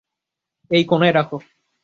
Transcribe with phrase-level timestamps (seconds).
[0.71, 1.37] এই কোণায় রাখো।